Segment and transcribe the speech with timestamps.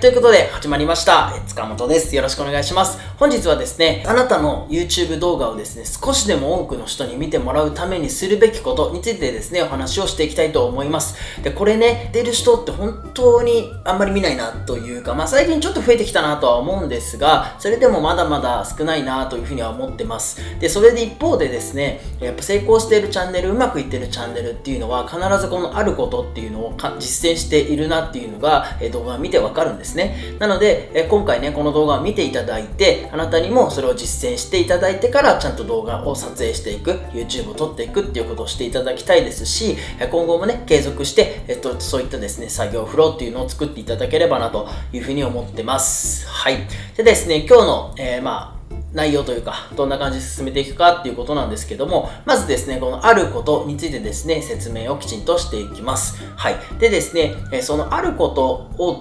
[0.00, 1.30] ということで始まりました。
[1.46, 2.16] 塚本です。
[2.16, 2.96] よろしくお願いします。
[3.20, 11.16] 本日はですね、あなたの YouTube 動画をですね、少しでも多くの人に見てもらうためにするべきことについてですね、お話をしていきたいと思います。
[11.42, 20.40] で、これね、出る人って本当にあんまり見ないなというか、まあ最近ちょっと増えてきたなとは思うんですが、それでもまだまだ少ないなというふうには思ってます。
[20.58, 30.16] で、それで一方でですね、やっぱ成功しているチャンネル、うまくいってるチャンネルっていうのは、必ずこのあることっていうのを実践しているなっていうのが、え動画を見てわかるんですね。
[30.38, 39.76] なので、え今回ね、この動画を見ていただいて、あなたにもそれを実践していただいてから、ちゃんと動画を撮影していく、YouTube を撮っていくっていうことをしていただきたいですし、
[40.10, 46.26] 今後もね、継続して、えっと、そういったですね、作業フローっていうのを作っていただければなというふうに思ってます。
[46.28, 46.66] はい。
[46.96, 48.59] でですね、今日の、えーまあ、
[48.92, 56.16] 内容というか、どんな感じで進めていくかっていうことなんですけども、まずですね、このあることについてですね、説明をきちんとしていきます。
[56.36, 56.56] はい。
[56.78, 58.44] でですね、そのあること
[58.82, 59.00] を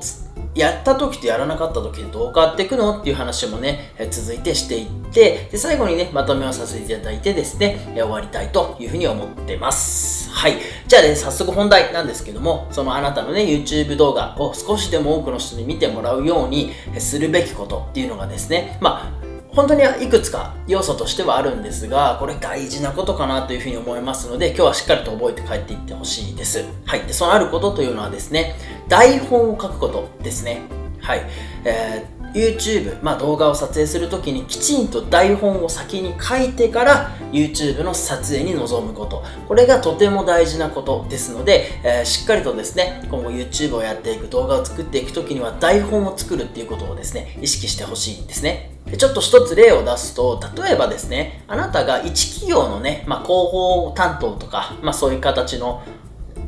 [0.56, 10.30] やった時とやらなかった時でどう変わっていくのっていう話もね、続いてしていって、で、最後にね、まとめをさせていただいてですね、終わりたいというふうに思ってます。
[10.32, 10.54] はい。
[10.88, 19.29] じゃあね、早速本題なんですけども、そのあなたのね、YouTube 動画を少しでも多くの人に見てもらうようにするべきことっていうのがですね、まあ、
[19.60, 26.64] 本当にいくつか要素としてはあるんですが、これ大事なことかなというふうに思いますので、今日はしっかりと覚えて帰っていってほしいです。
[26.86, 27.02] はい。
[27.02, 28.56] で、そのあることというのはですね、
[28.88, 30.62] 台本を書くことですね。
[31.02, 31.24] はい。
[31.66, 39.24] えー YouTube、まあ、動画を撮影するときにきちんと台本を先に書いてから YouTube の撮影に臨むこと。
[39.48, 48.72] これがとても大事なことですので、えーしっかりとですね、今後 YouTube をやっていく、動画を作っていくときには台本を作るっていうことをですね、意識してほしいんですね。
[48.86, 55.84] でちょっと一つ例を出すと、例えばですね、あなたが一企業のね、まあ、広報担当とか、まあ、そういう形の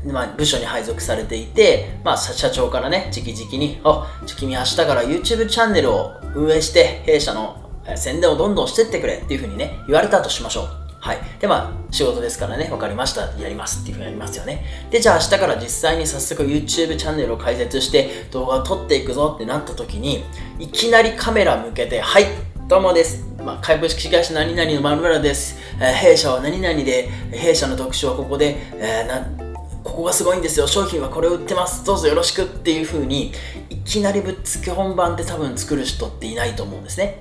[0.06, 7.58] まあ、部署に配属されていて、まあ、社長からね、直々に、あ、じゃあ君明日から YouTube チャンネルを運営して、弊社の
[7.96, 10.68] 宣伝をどんどんしてってくれっていうふうにね、言われたとしましょう。
[11.00, 11.18] はい。
[11.40, 14.64] で、まあ、仕事ですからね、わかりました、やりますっていうふうにやりますよね。
[14.92, 20.24] で、じゃあ明日から実際に早速 YouTube チャンネルを開設して動画を撮っていくぞってなった時に、
[20.60, 22.26] いきなりカメラ向けて、はい、
[22.68, 23.26] どうもです。
[23.44, 25.58] まあ、株式会社何々のまるまるです。
[25.80, 29.51] えー弊社は何々で、弊社の特徴はここで、えーな
[29.84, 30.68] ここがすごいんですよ。
[30.68, 31.84] 商品はこれを売ってます。
[31.86, 33.34] どうぞよろしくっていう風に
[33.70, 37.20] いきなりぶっつけ本番で多分作る人っていないと思うんですね。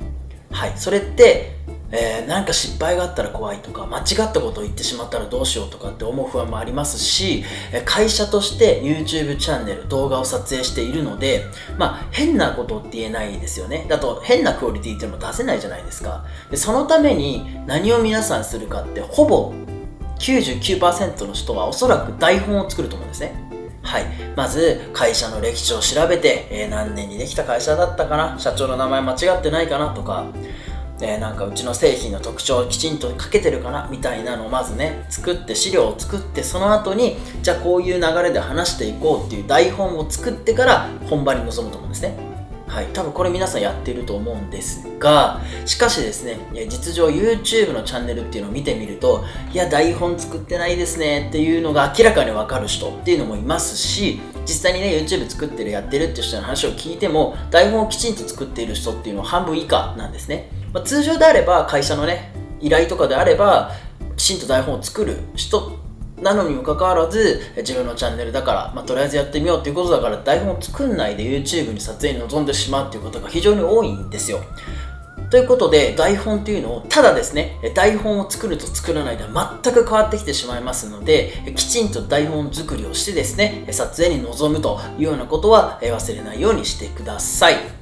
[0.51, 0.73] はい。
[0.77, 1.57] それって、
[1.93, 7.43] えーなんか失敗があったら怖いとか間違ったことを言ってしまったらどうしようとかって思う不安もありますし
[7.85, 11.45] 会社として YouTube チャンネル動画を撮影しているので
[11.77, 13.87] まあ変なことって言えないですよね。
[13.89, 16.25] だと変なクオリティっていうのも出せないじゃないですか。
[16.51, 19.53] でそのために何を皆さんするかってほぼ
[20.21, 23.35] 99%の人はおそらく台本を作ると思うんですね。
[23.83, 24.05] はい。
[24.37, 28.39] まず、会社の歴史を調べて、えー何年にできた会社だったかな？
[28.39, 30.27] 社長の名前間違ってないかなとか、
[31.01, 33.89] えーなんかうちの製品の特徴をきちんと書けてるかな？
[33.91, 42.30] みたいなのをまずね、作って資料を作って、その後に、じゃあこういう流れで話していこうっていう台本を作ってから本番に臨むと思うんですね。
[42.71, 60.49] はい、多分これ皆さんやってると思うんですが、しかしですね、いや実情 YouTube のチャンネルっていうのを見てみると、いや、台本作ってないですねっていうのが明らかにわかる人っていうのもいますし、実際にね、YouTube 作ってる、やってるっていう人の話を聞いても、台本をきちんと作っている人っていうのは半分以下なんですね。
[60.73, 63.73] まあ、通常であれば、会社のね、依頼とかであれば、
[64.17, 65.80] きちんと台本を作る人
[66.23, 74.41] なのにもかかわらず自分のチャンネルだから、まあ、とりあえずやってみようっていうことだから台本を作んないで YouTube に撮影に臨んでしまうっていうことが非常に多いんですよ。
[75.31, 87.80] ということで台本っていうのをただですね台本を作ると作らないでは全く変わってきてしまいますのできちんと台本作りをしてですね撮影に臨むというようなことは忘れないようにしてください。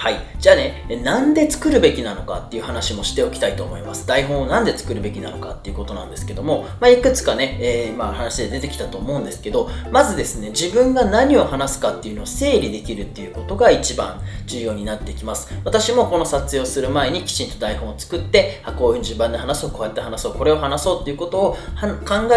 [0.00, 0.14] はい。
[0.38, 4.06] じゃあね、なんで作るべきなのかっていう話もしておきたいと思います。
[4.06, 15.52] 台本をなんで作るべきなのかっていうことなんですけども、まあ、いくつかね、えーまあ、話で出てきたと思うんですけど、まずですね、自分が何を話すかっていうのを整理できるっていうことが一番重要になってきます。
[15.66, 21.58] 私もこの撮影をする前にきちんと台本を作って、あこういう順番で話そう、こうやって話そう、これを話そうっていうことを考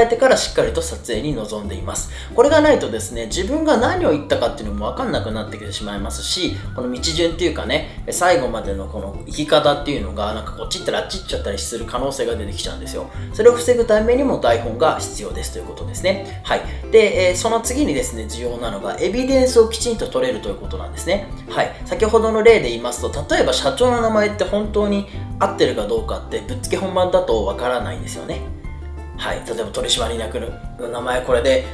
[0.03, 2.11] えてからしっかりと撮影に臨んでいます。
[2.35, 13.09] これがないとですね、自分が何を言ったかっていうのもわかんなくなってきてしまいますし、この道順っていうかね、最後までのこの生き方っていうのが、なんかこっち行ったらあっち行っちゃったりする可能性が出てきちゃうんですよ。
[13.33, 16.41] それを防ぐためにも台本が必要ですということですね。
[16.43, 16.61] はい。
[16.91, 21.27] で、えーその次にですね、重要なのが、エビデンスをきちんと取れるということなんですね。
[21.49, 21.75] はい。
[21.85, 25.07] 先ほどの例で言いますと、例えば社長の名前って本当に
[25.39, 28.41] 合ってるかどうかって、ぶっつけ本番だとわからないんですよね。
[29.17, 29.41] はい。
[29.45, 31.65] 例えば取締役の名前これで、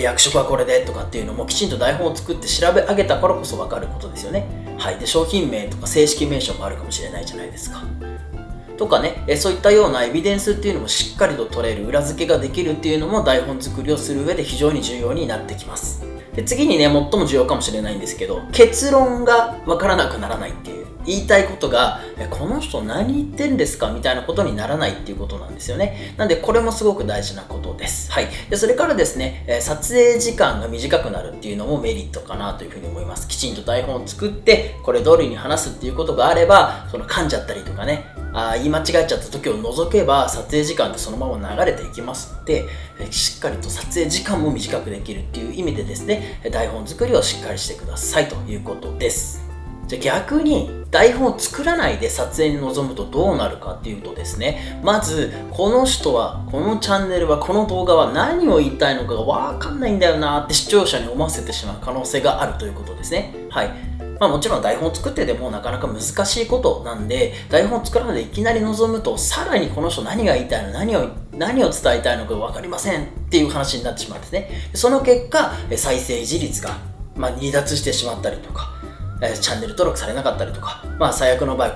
[0.00, 4.46] 役職はこれでとかっていうのもきちんと台本を作って調べ上げたからこそ分かることですよね。
[4.82, 4.98] はい。
[4.98, 7.84] で、商品名とか正式名称もあるかもしれないじゃないですか。
[8.76, 16.04] とかね、えそういったようなエビデンスっていうのもしっかりと取れる、裏付けができるっていうのも台本作りをする上で非常に重要になってきます。
[16.34, 20.81] で次にね、最も重要かもしれないんですけど、結論がわからなくならないっていう。
[21.06, 22.00] 言いたいことが、
[22.30, 23.92] この人何言ってんですか？
[23.92, 26.14] みたいなことにならないっていうことなんですよね。
[26.16, 28.10] なんで、これもすごく大事なことです。
[28.12, 28.28] はい。
[28.50, 33.28] で、それからですね、撮影時間が短くなるっていうのもメリットかなというふうに思います。
[33.28, 38.04] きちんと台本を作って、これ通りに話すっていうことがあれば、その噛んじゃったりとかね、
[38.34, 42.66] あ言い間違えちゃった時を除けば撮影時間ってそのまま流れていきますので
[43.10, 49.51] しっかりと撮影時間も短くできるっていう意味でですね台本作りをしっかりしてくださいということです
[49.92, 63.34] じゃ逆に台本を作らないで撮影に臨むとどうなるかっていうとですねまずこの人はこのチャンネルはこの動画は何を言いたいのかがわかんないんだよなって視聴者に思わせてしまう可能性があるということですね。
[63.50, 63.70] はい。
[64.20, 74.50] まあ、もちろん台本を作ってでもなかなか難しいことなんで台本を作らないでいきなり臨むとさらにこの人何が言いたいの何を何を伝えたいのか分かりませんっていう話になってしまうんですね。
[74.74, 76.78] その結果再生維持率が、
[77.16, 78.71] まあ、離脱してしまったりとか
[79.40, 81.68] チャンネル登録されなかったりとか、まあ、最悪の場合、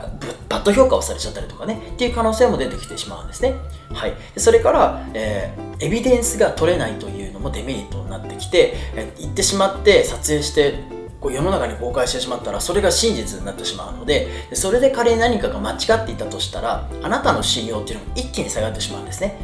[0.49, 3.55] バッド評価をされちゃったりとかね、っていう可能性も出てきてしまうんですね。
[3.93, 4.15] はい。
[4.37, 19.39] それから、えー、エビデンスが取れないというのもデメリットになってきて、えー、ってしまって撮影してこう世の中に公開してしまったらそれが真実になってしまうのでそれで仮に何かが間違っていたとしたらあなたの信用っていうのも一気に下がってしまうんですね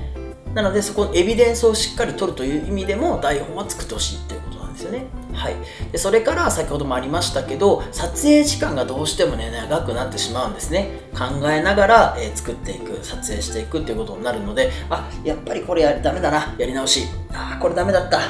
[0.54, 5.06] なのでそこのエビデンスをしっかり取るという意味でも台本は作ってほしいっていうことなんですよね
[5.42, 5.56] はい、
[5.90, 11.00] でそれから先ほどもありましたけど撮影時間がどうしてもね長くなってしまうんですね。
[11.12, 17.06] 考えながら、えー、作っていく撮影していくっていうことになるのであやっぱりこれやダメだなやり直し。
[17.32, 18.20] あこれダメだった。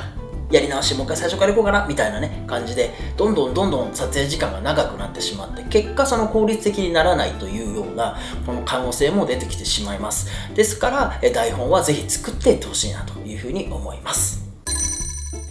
[0.51, 10.29] やり直しもう一回最初からいこうかなみたいなね感じでどんどんどんどん撮影時間が長くなってしまって結果その効率的にならないというようなこの可能性も出てきてしまいます。
[10.55, 14.42] ですから台本はぜひ作っていってほしいなというふうに思います。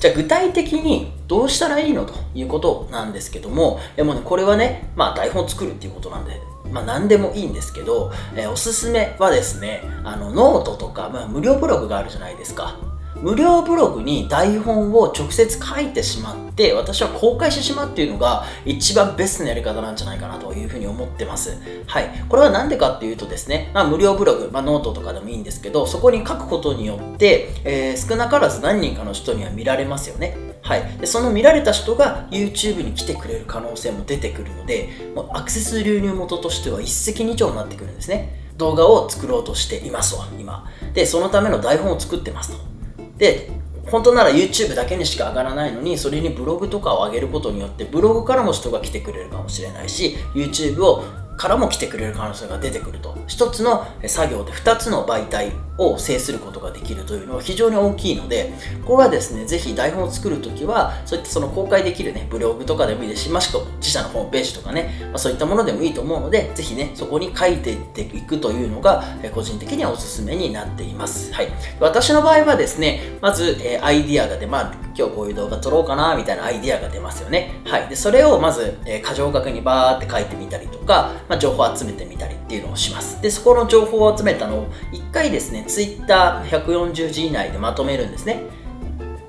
[0.01, 12.90] じゃあ具体的にどうしたらいいのということなんですけども、えもね、これはね、まあ台本作るっていうことなんで、まあ何でもいいんですけど、えおすすめはですね、あのノートとか、まあ、無料ブログがあるじゃないですか。
[13.15, 21.57] 無料ブログに台本を直接書いてしまって私は公開してしまうっていうのが一番ベストなやり方なんじゃないかなというふうに思ってます。
[21.87, 22.09] はい。
[22.29, 30.37] これは何でかっていうとですね、まあ、無料ブログ、まあ、ノートとかでもいいんですけどそこに書くことによって、えー、少なからず何人かの人には見られますよね。
[30.61, 38.39] はい、でその見られた人が YouTube に来てくれる可能性も出てくるのでもうアクセス流入元としては一石二鳥になってくるんですね。
[38.57, 40.69] 動画を作ろうとしていますわ今。
[40.93, 42.80] でそのための台本を作ってますと。
[43.21, 43.47] で
[43.85, 51.03] 本当なら YouTube だけにしか上がらないのにそれにブログとかを上げることによってブログからも人が来てくれるかもしれないし YouTube を
[51.41, 53.17] からも来てくれる可能性が出てくると。
[53.25, 58.53] 一つの作業で2つの媒体を制することができるというのは非常に大きいので
[58.85, 69.03] これはですねぜひ台本を作るときはそういったその公開できるねブログとかでもいいですしもしくは自社のホームページとかね、まあ、そういったものでもいいと思うのでぜひねそこに書いていっていくというのが
[69.33, 71.47] 個人的にはおすすめになっています、はい、
[71.79, 77.61] 私の場合はですねまず、えアイディアが出、まあ、今日こういう動画撮ろうかなみたいなアイディアが出ますよね。
[77.65, 77.87] はい。
[77.87, 83.21] でそれをまず、え箇条書きにバーって書いてみたりとか、まあ、情報集めてみたりっていうのをします。
[83.21, 88.43] でそこの情報を集めたのを1回ですね Twitter140 字以内でまとめるんですね。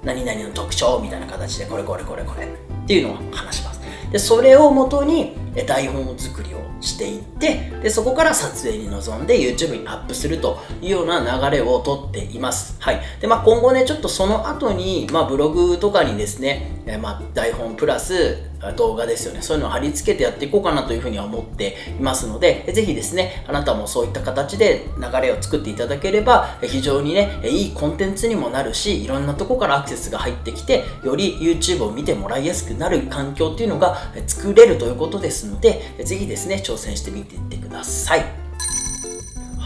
[0.05, 2.49] 何々の特徴みたいな形でこれこれこれこれっ
[2.87, 3.81] ていうのを話します。
[4.11, 12.77] でそれをもとに台本作りをしていってでそこから撮影に臨んで YouTube にアップするというような流れをとっています。
[12.81, 13.01] はい。
[13.21, 18.39] で、まあ、今後ね、ちょっとその後に、まあ、ブログとかにですね、えまあ、台本プラス
[18.77, 19.43] 動画ですよね。
[19.43, 38.42] そういうのを貼り付けてやっていこうかなというふうには思っていますので、ぜひですね、あなたもそういった形で流れを作っていただければ、非常にね、いいコンテンツにもなるし、いろんなとこからアクセスが入ってきて、より YouTube を見てもらいやすくなる環境っていうのが作れるということですので、ぜひですね、挑戦してみていってください。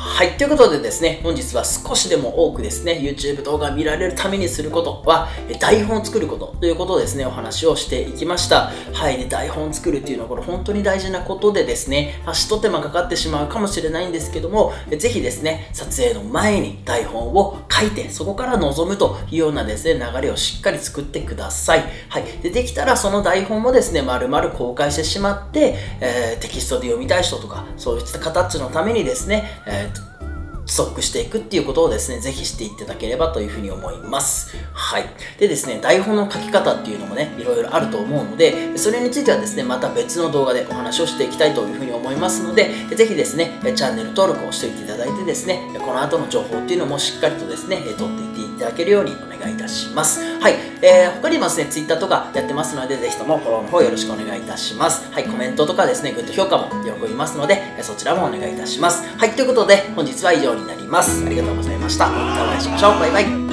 [0.07, 0.39] はい。
[0.39, 5.29] ということでですね、本日は少しでも多くですね、YouTube 動画見られるためにすることは、
[5.61, 8.71] 台本を作ることということをですね、お話をしていきました。
[8.95, 9.19] はい。
[9.19, 21.85] で、台本を作るっていうのはこれ本当に大事なことでですね、まあ、一手間かかってしまうかもしれないんですけども、ぜひですね、撮影の前に台本を書いて、そこから臨むというようなですね、流れをしっかり作ってください。
[22.09, 22.25] はい。
[22.43, 29.96] で、できたらその台本もですね、丸々公開してしまって、えー、テキストで読みたい人とか、そういった形のためにですね、えー
[30.67, 34.57] 足していくっていうことをですね、ぜひしていただければというふうに思います。
[34.73, 35.05] はい。
[35.39, 48.26] でですね、台本の書き方っていうのもね、いろいろあると思うので、それについてはですね、また別の動画でお話をしていきたいというふうに思いますので、ぜひですね、チャンネル登録をしておいていただいてですね、この後の情報っていうのもしっかりとですね、取っていきたいた
[48.67, 50.21] だけるようにお願いいたします。
[50.41, 50.55] はい。
[50.83, 55.11] えー、他にもですね、Twitter とかやってますので、ぜひともフォローの方よろしくお願いいたします。
[55.13, 55.25] はい。
[55.25, 59.07] コメントとかですね、グッド評価も喜びますので、そちらもお願いいたします。
[59.17, 59.31] はい。
[59.31, 61.25] ということで、本日は以上になります。
[61.25, 62.09] ありがとうございました。
[62.09, 62.99] またお会いしましょう。
[62.99, 63.46] バイバイ。